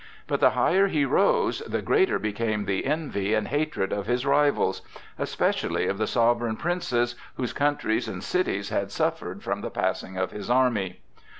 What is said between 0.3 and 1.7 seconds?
the higher he rose,